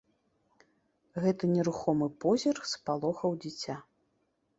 Гэты 1.25 1.49
нерухомы 1.55 2.07
позірк 2.23 2.63
спалохаў 2.73 3.37
дзіця. 3.45 3.77